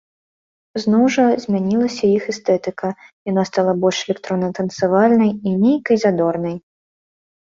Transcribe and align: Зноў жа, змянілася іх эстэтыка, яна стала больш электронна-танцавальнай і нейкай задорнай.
Зноў 0.83 1.01
жа, 1.15 1.25
змянілася 1.43 2.03
іх 2.17 2.23
эстэтыка, 2.33 2.89
яна 3.31 3.43
стала 3.49 3.71
больш 3.83 3.99
электронна-танцавальнай 4.07 5.29
і 5.29 5.49
нейкай 5.67 5.97
задорнай. 6.05 6.57